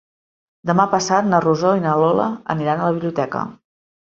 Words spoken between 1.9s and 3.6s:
Lola aniran a la biblioteca.